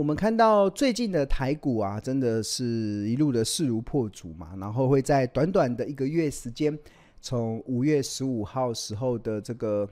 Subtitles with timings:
[0.00, 6.76] 我们看到最近的台股啊，真的是一路的势如破竹嘛，然后会在短短的一个月时间，
[7.20, 9.86] 从五月十五号时候的这个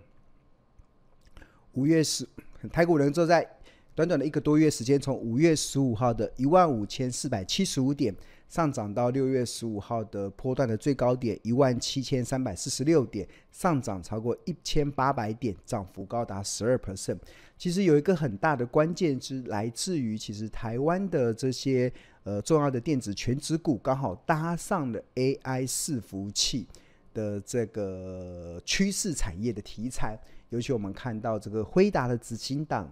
[1.75, 2.27] 五月十，
[2.73, 3.47] 台股能够在
[3.95, 8.15] 短短的一个多月时间，从五月十五号的一万五千四百七十五点。
[8.49, 17.19] 上涨到六月十五号的波段的最高点一万七千三百四十六点，上涨超过一千八百点，涨幅高达十二 percent。
[17.59, 21.93] 其实有一个很大的关键是来自于，其实台湾的这些
[22.25, 26.67] 呃重要的电子权值股刚好搭上了 AI 伺服器
[27.13, 32.91] 的这个趋势产业的题材，尤其我们看到这个辉达的执行长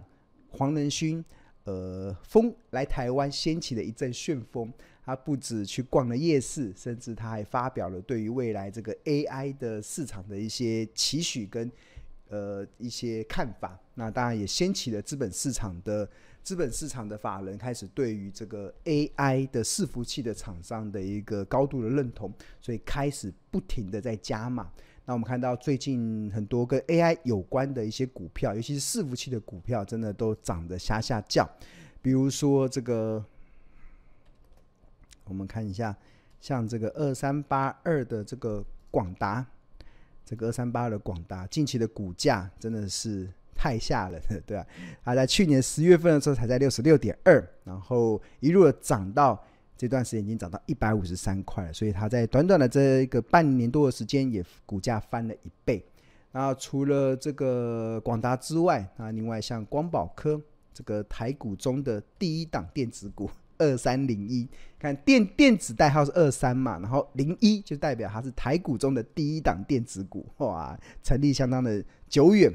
[0.49, 1.23] 黄仁勋，
[1.63, 4.71] 呃，风来台湾掀起了一阵旋风。
[5.07, 11.71] 他不止去逛了夜市，甚至他还发表了对于未来这个 AI 的市场的一些期许跟
[12.27, 13.79] 呃一些看法。
[13.93, 16.07] 那当然也掀起了资本市场的
[16.43, 24.69] 资本市场的法人开始对于这个 AI 的伺服器的厂商的一个高度的认同，所以开始不停的在加码。
[25.05, 31.49] 那我们看到最近很多跟 AI 有关的一些股票，尤其是伺服器的股票，真的都涨得吓吓叫。
[32.01, 33.23] 比如说这个。
[35.29, 35.95] 我们看一下，
[36.39, 39.45] 像这个二三八二的这个广达，
[40.25, 44.65] 这个二三八二的广达近期的股价真的是太吓人了，对吧？
[45.03, 49.43] 它在去年十月份的时候才在六十六点二，然后一路的涨到
[49.75, 55.83] 这段时间已经涨到一百五十三块了，所以它在短短的这个半年多的时间也股价翻了一倍。
[56.31, 60.39] 然后除了这个广达之外，那另外像光宝科
[60.73, 63.29] 这个台股中的第一档电子股。
[63.57, 64.47] 二三零一，
[64.79, 72.51] 看电电子代号是二三嘛，然后零一就代表它是台股中的第一档电子股，哇，成立相当的久远，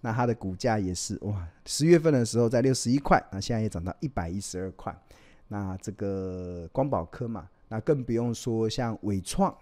[0.00, 4.96] 那它的股价也是哇，十月份的时候在六十一块，那现在也涨到一百一十二块，
[5.48, 9.56] 那这个光宝科嘛，那更不用说像伟创，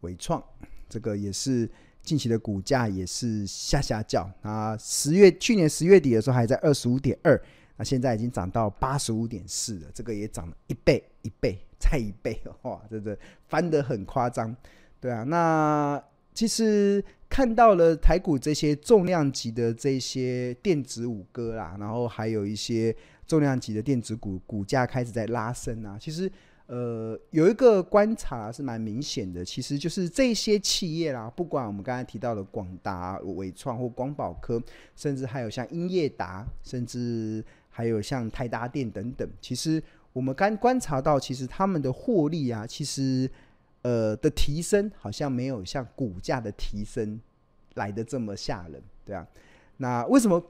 [0.00, 0.42] 伟创
[0.88, 1.70] 这个也是。
[2.04, 4.76] 近期的股价也是下下叫啊！
[4.76, 7.40] 十月去年十月底的时候还在二十五点二，
[7.76, 14.54] 那现在已经涨到八十五点四了，这个也涨了一倍、一倍 再一倍， 哇，真的翻得很夸张，
[15.00, 15.22] 对啊。
[15.24, 16.02] 那
[16.34, 22.94] 其实看到了台股这些重量级的这些电子五哥啦，然后还有一些
[23.26, 26.30] 重量级的电子股股价开始在拉升啊，其实。
[26.66, 34.62] 呃，有一个观察是蛮明显的，其实就是这些企业啦，不管我们刚才提到的广达、伟创或光宝科，
[34.96, 39.82] 甚至还有像英业达，甚至还有像泰达电等等，其实
[40.14, 43.30] 我们刚观察到，其实他们的获利啊，其实
[43.82, 47.20] 呃的提升好像没有像股价的提升
[47.74, 49.26] 来的这么吓人，对啊。
[49.76, 50.42] 那为什么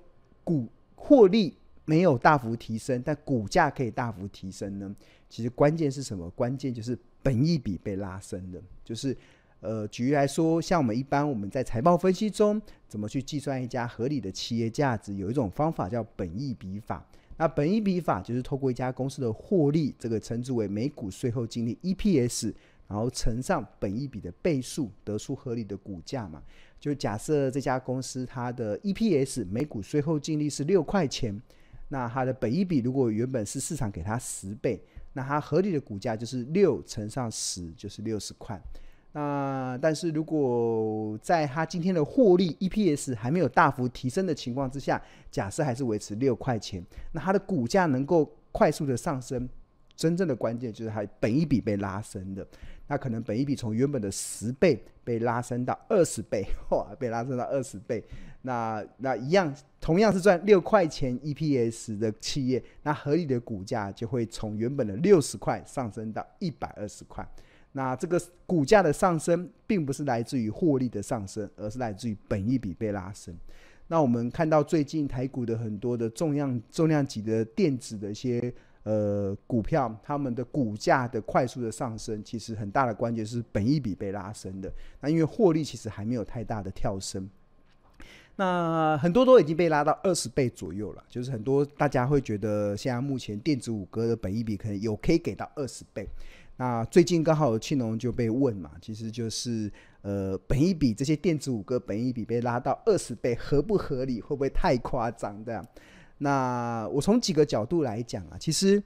[0.44, 4.94] 股获利没有大幅提升，但股价可以大幅提升呢？
[5.28, 6.30] 其实关键是什么？
[6.30, 8.62] 关键就是本益比被拉升的。
[8.82, 9.16] 就是，
[9.60, 15.14] 呃，举例来说，像我们一般我们在财报分析中，怎么去计算一家合理的企业价值？
[15.14, 17.04] 有一种方法叫本益比法。
[17.36, 22.54] 那本益比法就是透过一家公司的获利，这个称之为每股税后净利 （EPS），
[22.86, 26.42] 然后乘上本益比的倍数，得出合理的股价嘛。
[26.78, 31.38] 就假设这家公司它的 EPS 每股税后净利是六块钱。
[31.88, 38.60] 那它的本一比如果原本是市场给它十倍，那它合理的股价就是六乘上十，就是六十块。
[39.12, 45.00] 那但是如果在它今天的获利 EPS 还没有大幅提升的情况之下，
[45.30, 49.48] 假设还是维持六块钱，那它的股价能够快速的上升，
[49.94, 52.44] 真正的关键就是它本一比被拉升的。
[52.86, 58.04] 那可能本益比从原本的十倍被拉升到二十倍， 哇，被拉升到二十倍。
[58.42, 67.26] 那那一样，同样是赚六块钱 EPS 的企业，那合理的股价就会从原本的六十块上升到一百二十块。
[67.72, 73.34] 那这个股价的上升，并不是来自于获利的上升，而是来自于本益比被拉升。
[73.88, 78.52] 那我们看到最近台股的很多的重量重量级的电子的一些。
[78.84, 84.70] 呃，股票他们的股价的快速的上升，其实很大的关键是本一比被拉升的。
[85.00, 87.28] 那因为获利其实还没有太大的跳升，
[88.36, 91.02] 那很多都已经被拉到二十倍左右了。
[91.08, 96.06] 就是很多大家会觉得，现在目前电子五哥的本一比可能有可以给到二十倍。
[96.56, 99.72] 那最近刚好庆龙就被问嘛，其实就是
[100.02, 104.20] 呃，本一比这些电子五哥本一比被拉到二十倍，合不合理？
[104.20, 105.42] 会不会太夸张？
[105.44, 105.66] 这样？
[106.18, 108.82] 那我从几个角度来讲啊，其实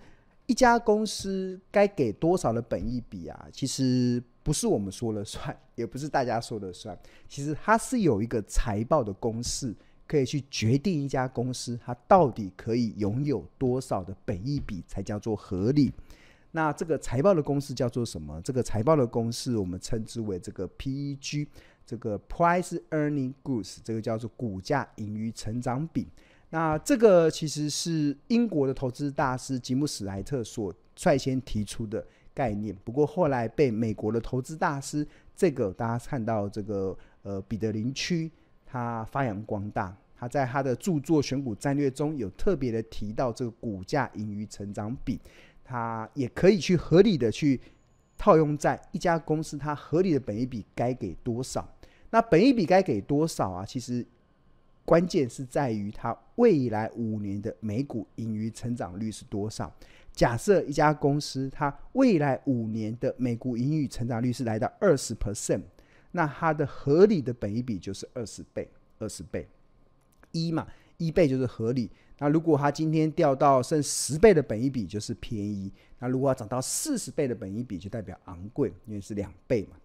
[0.47, 6.99] 一家公司该给多少的本益比啊，其实不是我们说了算，也不是大家说了算，
[7.29, 9.75] 其实它是有一个财报的公式
[10.07, 15.93] 可以去决定一家公司它到底可以拥有多少的本益比才叫做合理。
[16.51, 18.41] 那这个财报的公式叫做什么？
[18.41, 21.47] 这个财报的公式我们称之为这个 PEG，
[21.85, 26.09] 这个 Price Earning Growth，这个叫做股价盈余成长比。
[26.51, 32.05] 那这个其实是英国的投资大师吉姆史莱特所率先提出的
[32.35, 35.07] 概念，不过后来被美国的投资大师
[35.37, 38.31] 这个大家看到这个呃彼得林区
[38.65, 45.21] 他发扬光大，他在他的著作《选股战略》中有特别的提到这个股价盈余成长比。
[45.71, 47.61] 它也可以去合理的去
[48.17, 51.69] 套用在一家公司，它合理的本益比该给多少？
[52.09, 53.67] 那本益比该给多少啊？
[53.67, 54.03] 其实
[54.89, 59.71] 关键是在于它未来五年的每股盈余成长率是多少。
[60.15, 65.61] 假设一家公司它未来五年的每股盈余成长率是来到二十 percent，
[66.13, 68.67] 那它的合理的本益比就是二十倍，
[68.99, 69.47] 二十倍，
[70.33, 71.91] 一嘛，一倍就是合理。
[72.19, 79.77] 那如果它今天掉到剩十倍的本益比，就是便宜；那如果要涨到四十倍的本益比，就代表昂贵，因为是两倍嘛。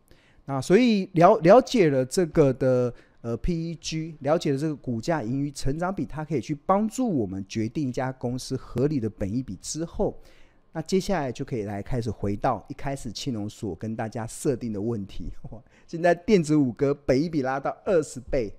[0.46, 10.16] 那所以了了解了这个的呃 PEG，了解了这个股价盈余成长比，它可以去帮助我们决定一家公司合理的本益比之后，
[10.72, 15.32] 那接下来就可以来开始回到一开始庆隆所跟大家设定的问题。
[15.88, 18.54] 现在电子五哥本益比拉到二十倍。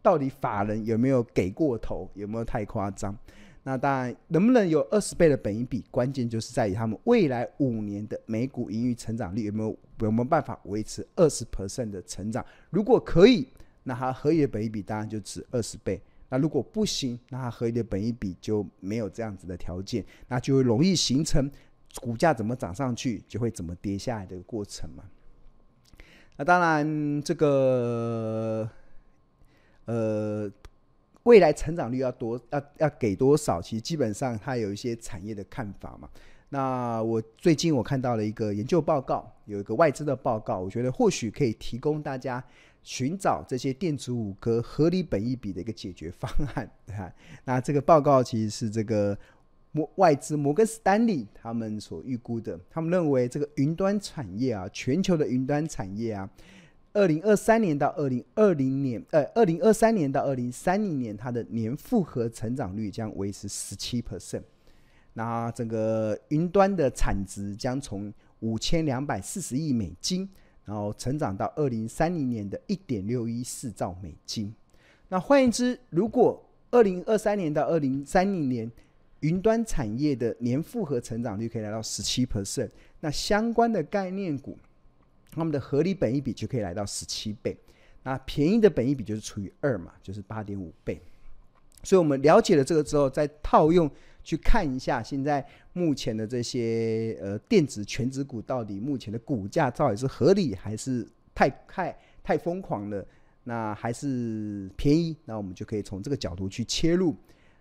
[0.00, 2.08] 到底法人有没有给过头？
[2.14, 3.14] 有没有太夸张？
[3.64, 5.84] 那当然，能不能有二十倍的本益比？
[5.90, 12.42] 关键就是在于他们未来五年的每股盈余成长率有没有有没有办法维持二十 percent 的成长？
[12.70, 13.46] 如果可以，
[13.88, 16.00] 那它合理的本益比当然就值二十倍。
[16.28, 21.50] 那如果不行，那它合理的本益比就没有这样子的条件，那就会容易形成
[22.00, 25.02] 股价怎么涨上去，就会怎么跌下来的过程嘛。
[26.36, 28.68] 那当然，这个。
[29.86, 30.52] 呃，
[31.22, 33.58] 未来成长率要多，要要给多少？
[33.62, 36.06] 其实基本上它有一些产业的看法嘛。
[36.50, 42.44] 那我最近我看到了一个研究报告，有一个外资的报告，我觉得或许可以提供大家
[42.88, 46.66] 寻找这些电子五哥合理本益比的一个解决方案。
[46.86, 47.12] 哈，
[47.44, 49.16] 那这个报告其实是这个
[49.72, 56.26] 摩外资摩根士丹利他们所预估的，他们认为这个云端产业啊，全球的云端产业啊。
[56.94, 64.42] 二零二三年到二零二零年，呃，二零二三年到二零三零年，它的年复合成长率将维持十七 percent。
[65.12, 70.26] 那整个云端的产值将从五千两百四十亿美金，
[70.68, 74.54] 然后成长到二零三零年的一点六一四兆美金。
[75.08, 78.70] 那换言之，如果二零二三年到二零三零年，
[79.20, 82.68] 云端产业的年复合成长率可以来到十七 percent，
[83.00, 84.58] 那相关的概念股。
[85.30, 87.56] 他们的合理本益比就可以来到十七倍，
[88.02, 91.00] 那便宜的本益比就是除以二嘛，就是八点五倍。
[91.82, 93.90] 所以，我们了解了这个之后，再套用
[94.22, 103.06] 去看一下现在目前的这些呃电子全值股，到底目前的股价到底是合理还是太太太疯狂了？
[103.44, 105.16] 那还是便宜？
[105.24, 107.16] 那我们就可以从这个角度去切入。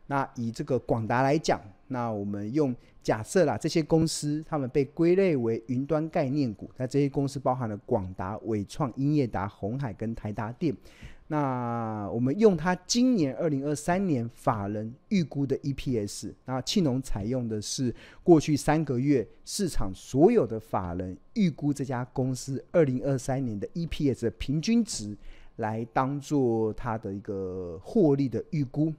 [0.07, 10.75] 那以这个广达来讲，那我们用假设啦，这些公司他们被归类为云端概念股，那这些公司包含了广达、伟创、英业达、鸿海跟台达电。
[11.29, 17.93] 那我们用它今年二零二三年法人预估的 EPS，那庆农采用的是
[18.23, 25.17] 过去三个月市场所有的法人预估这家公司二零二三年的 EPS 的平均值，
[25.57, 28.93] 来当做它的一个获利的预估。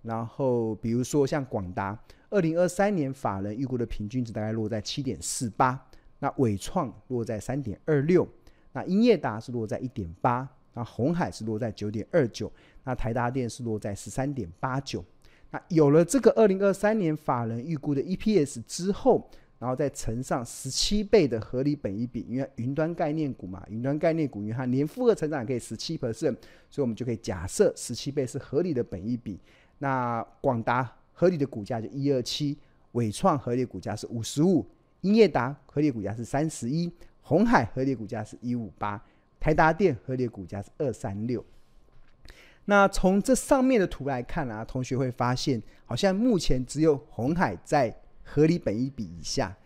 [0.00, 1.98] 然后，比如说像广达，
[2.30, 5.78] 二零二三年法人预估的平均值大概落在七点四八，
[6.20, 8.26] 那伟创落在三点二六，
[8.72, 12.52] 那英业达是落在一点八，那红海是落在九点二九，
[12.84, 15.02] 那台达电是落在十三点八九。
[15.50, 19.26] 那有了这个二零二三年法人预估的 EPS 之后，
[19.58, 26.36] 然后再乘上十七倍的合理本益比，因为云端概念股嘛，云端概念股因为它年复合成长可以十七 percent，
[26.68, 29.40] 所以我们就可以假设十七倍是合理的本益比。
[29.78, 32.58] 那广达合理的股价就一二七，
[32.92, 34.66] 纬创合理股价是五十五，
[35.00, 36.92] 英业达合理股价是三十一，
[37.22, 39.02] 红海合理股价是一五八，
[39.40, 41.44] 台达电合理股价是二三六。
[42.64, 49.56] 那从这上面的图来看啊，同学会发现，好像目前只有红海在合理本一比以下。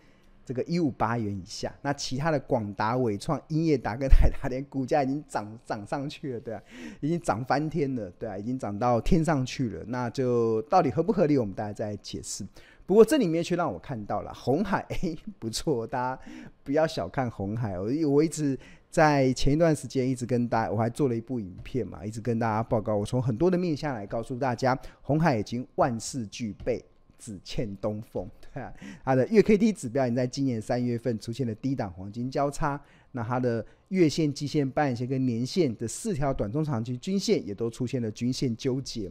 [0.43, 6.61] 这个一五八元以下，那其他的广达、伟创、英业达跟台达电股价已经涨涨上去了，对啊，
[6.99, 9.83] 已经涨翻天了，对啊，已经涨到天上去了。
[9.87, 12.45] 那就到底合不合理，我们大家再解释。
[12.91, 16.21] 不过这里面却让我看到了红海， 哎，不错，大家
[16.61, 17.79] 不要小看红海。
[17.79, 26.83] 我我一直在前一段时间一直跟大家，我还做了一部影片嘛，一直跟大家报告，我从很多的面向来告诉大家，红海已经万事俱备，
[27.17, 28.29] 只欠东风。
[28.53, 28.73] 对啊，
[29.05, 32.77] 它的月 K D 指标已经在今年三月份出现了低档黄金交叉，
[33.13, 39.09] 那它的月线、季线、半年线跟年线的四条短中长期均线也都出现了均线纠结。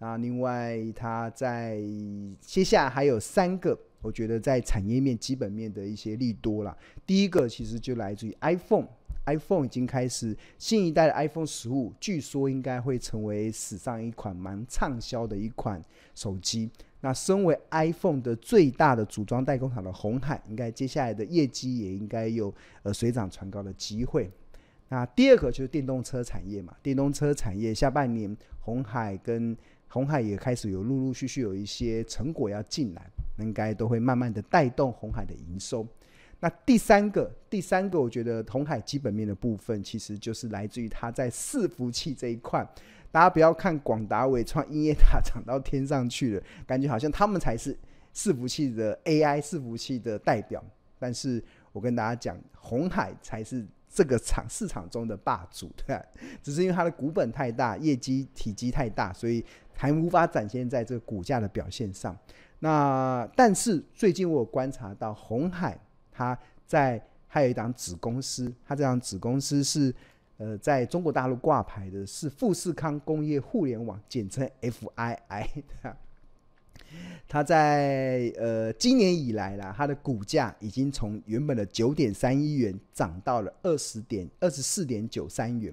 [0.00, 1.80] 那，另外，它在
[2.40, 6.76] 接下来还有三个，我觉得在产业面、基本面的一些利多啦。
[7.04, 15.82] 第一个其实就来自于 iPhone，iPhone 已经开始新一代的 iPhone 十五，据说应该会成为史上一款蛮畅销的一款
[16.14, 16.70] 手机。
[17.00, 24.30] 那身为 iPhone 的最大的组装代工厂的红海，应该接下来的业绩也应该有呃水涨船高的机会。
[24.88, 29.56] 那第二个就是电动车产业嘛，电动车产业下半年红海跟
[29.88, 35.86] 红海也开始有陆陆续续有一些成果要进来，应该都会慢慢的带动红海的营收。
[36.40, 42.64] 那第三个，第三个，我觉得红海基本面的部分，其实就是来自于它在伺服器这一块。
[43.10, 47.76] 大家不要看广达、伟创、英业达涨到天上去了，感觉好像他们才是
[48.14, 50.62] 伺服器的 AI 伺服器的代表。
[50.98, 51.42] 但是
[51.72, 55.98] 我跟大家讲，红海才是这个场市场中的霸主，对？
[56.42, 59.44] 只是因为它的股本太大，业绩体积太大，所以。
[59.78, 62.18] 还无法展现在这个股价的表现上。
[62.58, 65.78] 那但是最近我有观察到鸿海，
[66.10, 69.94] 它在还有一档子公司，它这档子公司是
[70.38, 75.46] 呃在中国大陆挂牌的，是富士康工业互联网，简称 FII。
[77.28, 85.72] 它在呃今年以来啦，它的股价已经从原本的九点三一元涨到了二十点二十四点九三元。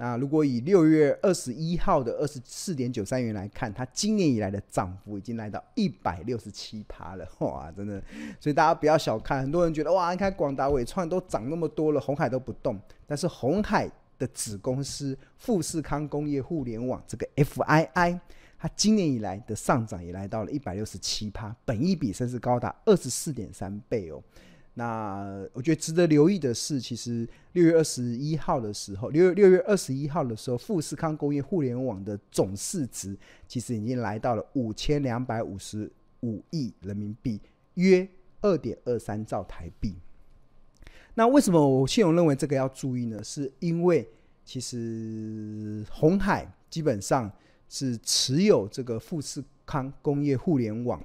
[0.00, 8.02] 那如果以六月二十一号的二十四点九三元来看，它今年以来的涨幅已经来到一百六十七趴了， 哇，真的！
[8.40, 12.80] 所以大家不要小看，很多人觉得哇，你看广达、纬创都涨那么多了，鸿海都不动。
[13.06, 18.18] 但是鸿海的子公司富士康工业互联网这个 FII，
[18.58, 24.22] 它今年以来的上涨也来到了一百六十七趴，本一比甚至高达二十四点三倍哦。
[24.74, 33.16] 那我觉得值得留意的是，其实六月二十一号的时候，六月六月二十一号的时候，富士康工业互联网的总市值
[33.48, 37.40] 其实已经来到了五千两百五十五亿人民币，
[37.74, 38.08] 约
[38.40, 39.94] 二点二三兆台币。
[41.14, 43.22] 那为什么我信荣认为这个要注意呢？
[43.24, 44.08] 是因为
[44.44, 47.30] 其实红海基本上
[47.68, 51.04] 是持有这个富士康工业互联网。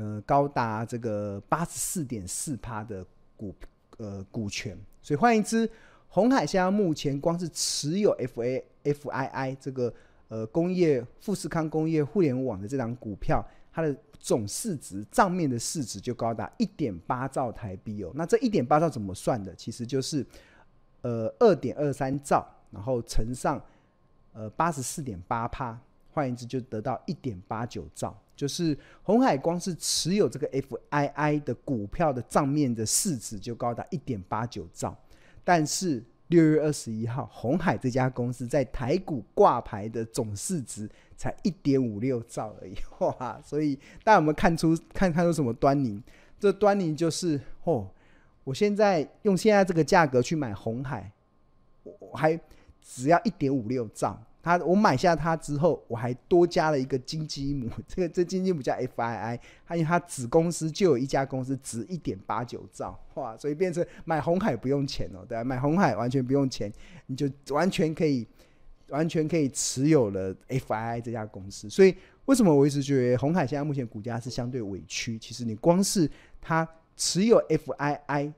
[0.00, 3.04] 呃，高达这个八十四点四趴的
[3.36, 3.54] 股
[3.98, 5.70] 呃股权，所以换言之，
[6.08, 9.92] 红海现在目前光是持有 F A F I I 这个
[10.28, 18.10] 呃工业富士康工业互联网的这档股票，它的总市值账面的市值就高达一点八兆台币哦。
[18.14, 19.54] 那这一点八兆怎么算的？
[19.54, 20.24] 其实就是
[21.02, 23.62] 呃二点二三兆，然后乘上
[24.32, 25.78] 呃八十四点八趴，
[26.10, 28.18] 换言之就得到一点八九兆。
[28.40, 34.96] 就是红海光是持有这个 FII 的股票的账面的市值就高达一点八九兆，
[35.44, 43.38] 但是六月二十一号，红海这家公司在台股挂牌的总市值才一点五六兆而已， 哇！
[43.44, 46.02] 所以大家有没有看出看看出什么端倪？
[46.38, 47.90] 这端倪就是哦，
[48.44, 51.12] 我现在用现在这个价格去买红海，
[51.82, 52.40] 我还
[52.80, 54.18] 只要一点五六兆。
[54.42, 65.44] 他我买下它之后，我还多加了一个金鸡母，这个这金鸡母叫 FII，还有它子公司就有一家公司值一点八九兆，哇，所以变成买红海不用钱哦，对吧？
[65.44, 66.72] 买红海完全不用钱，
[67.06, 68.26] 你就完全可以
[68.88, 71.68] 完全可以持有了 FII 这家公司。
[71.68, 71.94] 所以
[72.24, 75.18] 为什么我一直觉得红海现在目前股价是相对委屈？
[75.18, 76.66] 其实你光是它
[76.96, 78.32] 持有 FII。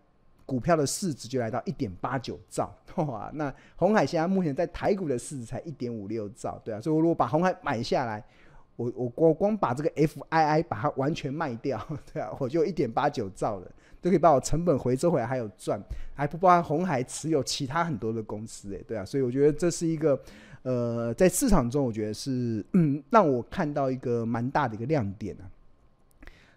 [0.44, 3.30] 股票的市值就来到一点八九兆， 哇！
[3.34, 8.22] 那红海现在目前在台股的市值才一点五六兆，对啊，所以我如果把红海买下来，
[8.76, 11.80] 我我我光把这个 FII 把它完全卖掉，
[12.12, 13.70] 对啊，我就一点八九兆了，
[14.00, 15.80] 都可以把我成本回收回来，还有赚，
[16.14, 20.20] 还不包含红海持有其他很多的公司，哎，对啊，所以我觉得这是一个
[20.62, 25.46] 呃，在市场中我觉得是嗯，让我看到一个蛮大的一个亮点啊。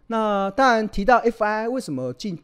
[0.07, 2.37] 那当然提到 FII 为什么进？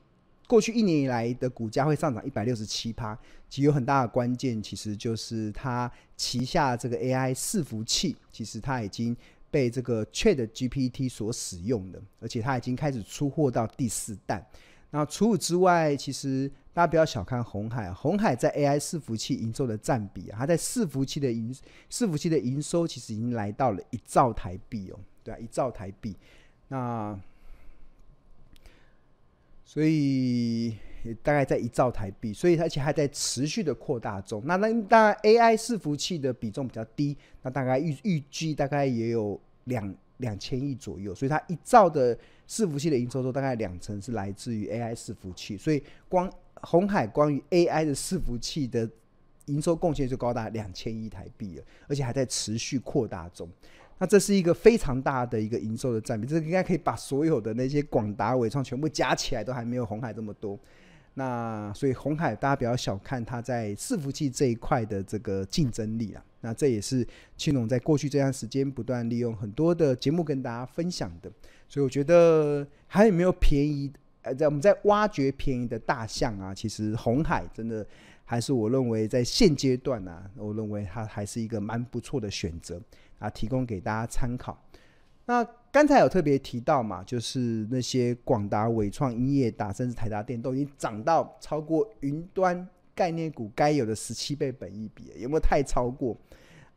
[0.52, 3.18] 过去一年以来的股价会上涨一百六十七趴，
[3.50, 9.16] 其实有很大的关键，其实就是它旗下这个 AI 伺服器，其实它已经
[9.50, 14.46] 被这个 ChatGPT 所使用的，而且它已经开始出货到第四代。
[14.90, 21.56] 那除此之外，其实大家不要小看红海，红海在 AI 伺服器营收的占比啊，它在伺服器的营
[21.90, 26.14] 伺服器的营收其实已经来到了一兆台币哦，对啊，一兆台币。
[26.68, 27.18] 那
[29.72, 30.76] 所以
[31.24, 34.44] 大概在一兆台币，所以而且还在持续的扩大中。
[34.46, 42.14] 那那当然 AI 伺服器的比重比较低，那大概预预计大概也有两两千亿左右，所以它一兆的
[42.46, 45.56] 伺服器的营收中，大概两成是来自于 AI 伺服器。
[45.56, 48.90] 所以光红海关于 AI 的伺服器的
[49.46, 53.50] 营收贡献就高达两千亿台币了，而且还在持续扩大中。
[54.02, 60.60] 那这是一个非常大的一个营收的占比，这应该可以把所有的那些广达、伟创全部加起来，都还没有红海这么多。
[61.14, 66.26] 那所以红海大家不要小看它在伺服器这一块的这个竞争力啊。
[66.40, 71.32] 那这也是青龙在过去这段时间不断利用很多的节目跟大家分享的。
[71.70, 73.94] 所以我觉得还有没有便宜？
[74.24, 77.86] 呃，在我们在挖掘便宜的大象啊，其实红海真的
[78.32, 82.82] 还是我认为在现阶段啊，我认为它还是一个蛮不错的选择。
[83.20, 84.58] 啊，提供给大家参考。
[85.26, 96.16] 那刚才有特别提到嘛，就是那些广达、伟创、英业达，甚至台达电都已经涨到超过云端概念股该有的十七倍本益比，有没有太超过？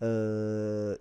[0.01, 0.99] 呃，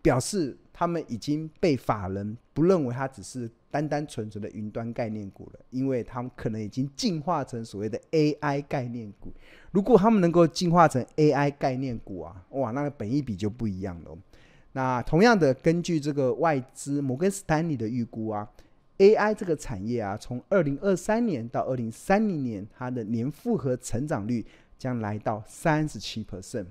[0.00, 9.32] 表示他们已经被法人不认为它只是单单纯纯的云端概念股了，因为他们可能已经进化成所谓的 AI 概念股。
[9.70, 14.18] 如果他们能够进化成 AI 概念股啊，哇，那个本益比就不一样了。
[14.72, 18.48] 那同样的，根据这个外资摩根斯坦利的预估啊
[18.98, 24.44] ，AI 这个产业啊，从二零二三年到二零三零年，它的年复合成长率
[24.76, 26.66] 将来到三十七 percent。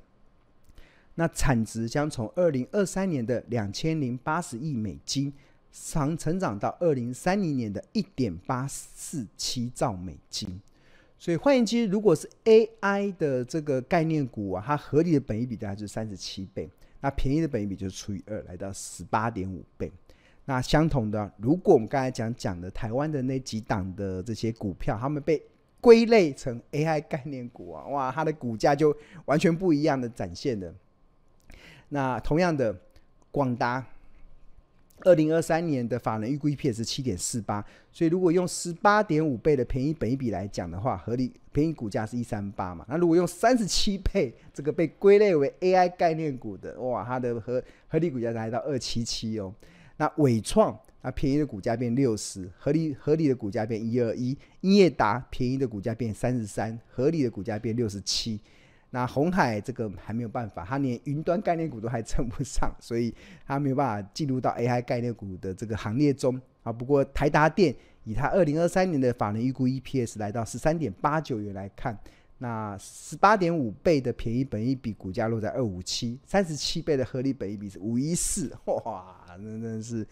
[1.16, 5.32] 那产值将从二零二三年的两千零八十亿美金，
[5.72, 10.62] 长成长到二零三零年的一点八四七兆美金。
[11.20, 16.70] 所以换言之，如果是 AI 的这个概念股啊，它合理的本益比大概是三十七倍。
[17.00, 19.92] 那便宜的本益比就是除以二，来到十八点五倍。
[20.46, 25.42] 那相同的，如果我们刚才讲讲的台湾的那几档的这些股票，他们被
[25.80, 28.94] 归类成 AI 概念股啊，哇，它的股价就
[29.26, 30.74] 完全不一样的展现了。
[31.94, 32.76] 那同样的，
[33.30, 33.86] 广达。
[35.06, 42.86] 二零二三年的法人预估 EPS 是七点四八，所以如果用十八点五倍的便宜本一比来讲的话，合理便宜股价是一三八嘛。
[42.88, 49.54] 那如果用三十七倍，这个被归类为 AI 概念股的，哇，它的合合理股价来到二七七哦。
[49.98, 54.38] 那伟创啊，便宜的股价变六十，合理合理的股价变一二一。
[54.62, 58.40] 英业达便宜的股价变三十三，合理的股价变六十七。
[58.96, 63.12] 那红海这个还没有办法，它连云端概念股都还称不上，所以
[63.44, 66.72] 它没有办法进入到 AI 概念股的这个行列中啊。
[66.72, 71.98] 不过台达电以它二零二三年的法人预估 EPS 来到十三点八九元来看，
[72.38, 80.08] 那十八点五倍的便宜本益比，股价落在二五七，三十七倍的合理本益比是五一四，哇，那真的是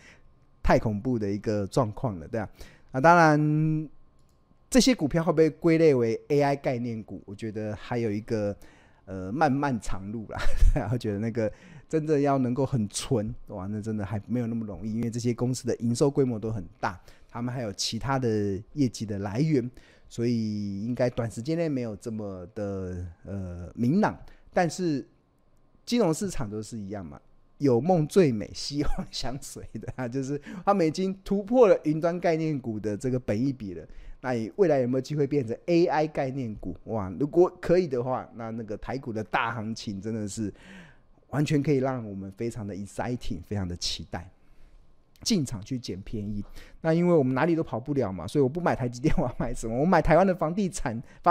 [0.63, 2.49] 太恐怖的一个状况了，对啊。
[2.91, 3.87] 那当然。
[4.71, 7.21] 这些股票会不会归类为 AI 概念股？
[7.25, 8.55] 我觉得还有一个
[9.03, 10.39] 呃漫漫长路啦。
[10.93, 11.51] 我觉得那个
[11.89, 16.97] 真的要能够很纯哇，那真的还没有那么容易，因为这些公司的营收规模都很大，
[17.29, 19.69] 他们还有其他的业绩的来源，
[20.07, 24.17] 所以应该短时间内没有这么的呃明朗。
[24.53, 25.05] 但是
[25.85, 27.19] 金融市场都是一样嘛，
[27.57, 33.85] 有梦最美，希望相随的啊，就是他们已经突破了云端概念股的这个本益比了。
[34.21, 36.75] 那你未来有没有机会变成 AI 概念股？
[36.85, 40.53] 哇，如果可以的话，那那个台股的大行情真的是
[41.29, 44.29] 完全可以让我们非常的 exciting，非常的期待
[45.21, 46.43] 进场去捡便宜。
[46.81, 49.79] 那因为我们哪里都跑不了嘛，所以我不买台积电，我要买什么？
[49.79, 51.29] 我买台湾的房地产发